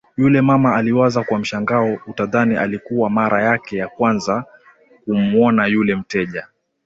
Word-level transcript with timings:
yule 0.17 0.41
mama 0.41 0.75
aliwaza 0.75 1.23
kwa 1.23 1.39
mshangao 1.39 1.97
utadhani 2.07 2.55
ilikuwa 2.65 3.09
mara 3.09 3.43
yake 3.43 3.77
ya 3.77 3.87
kwanza 3.87 4.45
kumuona 5.05 5.65
yule 5.67 5.95
mteja 5.95 6.47